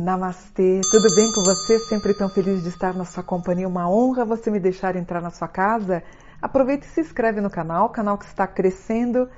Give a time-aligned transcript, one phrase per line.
[0.00, 1.78] Namastê, tudo bem com você?
[1.80, 3.68] Sempre tão feliz de estar na sua companhia.
[3.68, 6.02] Uma honra você me deixar entrar na sua casa.
[6.40, 9.28] Aproveite e se inscreve no canal, canal que está crescendo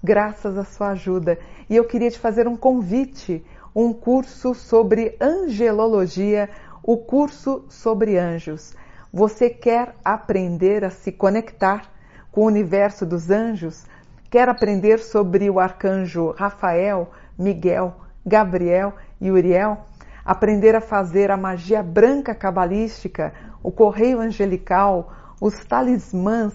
[0.00, 1.40] graças à sua ajuda.
[1.68, 6.48] E eu queria te fazer um convite, um curso sobre angelologia,
[6.84, 8.76] o curso sobre anjos.
[9.12, 11.90] Você quer aprender a se conectar
[12.30, 13.86] com o universo dos anjos?
[14.30, 19.78] Quer aprender sobre o arcanjo Rafael, Miguel, Gabriel e Uriel?
[20.24, 23.32] Aprender a fazer a magia branca cabalística,
[23.62, 26.52] o correio angelical, os talismãs,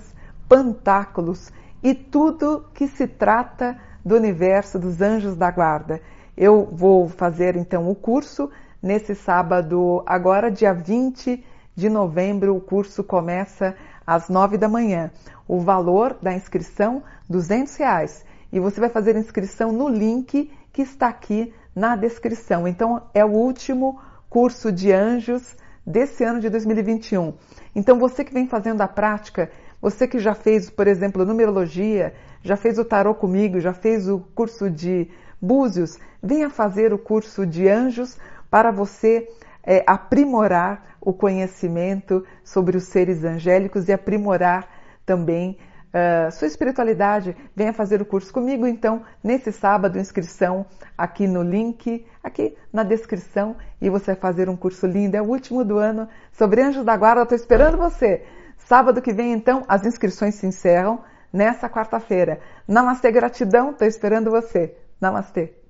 [0.47, 1.51] pantáculos
[1.83, 6.01] e tudo que se trata do universo dos anjos da guarda.
[6.35, 8.49] Eu vou fazer então o curso
[8.81, 11.43] nesse sábado, agora dia 20
[11.75, 13.75] de novembro, o curso começa
[14.05, 15.11] às 9 da manhã.
[15.47, 18.25] O valor da inscrição, 200 reais.
[18.51, 22.67] E você vai fazer inscrição no link que está aqui na descrição.
[22.67, 27.35] Então, é o último curso de anjos desse ano de 2021.
[27.75, 32.57] Então, você que vem fazendo a prática, você que já fez, por exemplo, numerologia, já
[32.57, 35.07] fez o tarô comigo, já fez o curso de
[35.39, 38.17] búzios, venha fazer o curso de anjos
[38.49, 39.29] para você
[39.63, 44.67] é, aprimorar o conhecimento sobre os seres angélicos e aprimorar
[45.05, 45.59] também
[45.97, 48.67] uh, sua espiritualidade, venha fazer o curso comigo.
[48.67, 50.65] Então, nesse sábado, inscrição
[50.97, 55.17] aqui no link, aqui na descrição, e você vai fazer um curso lindo.
[55.17, 57.23] É o último do ano sobre Anjos da Guarda.
[57.23, 58.25] Estou esperando você.
[58.57, 62.39] Sábado que vem, então, as inscrições se encerram nessa quarta-feira.
[62.67, 63.71] Namastê, gratidão.
[63.71, 64.75] Estou esperando você.
[64.99, 65.66] Namastê.